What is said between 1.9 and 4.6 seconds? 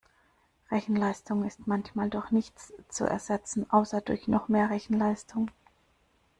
durch nichts zu ersetzen, außer durch noch